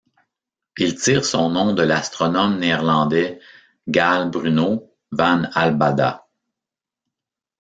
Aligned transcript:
Il 0.79 0.95
tire 0.95 1.23
son 1.25 1.51
nom 1.51 1.73
de 1.75 1.83
l'astronome 1.83 2.57
néerlandais 2.57 3.39
Gale 3.87 4.31
Bruno 4.31 4.89
van 5.11 5.43
Albada. 5.53 6.27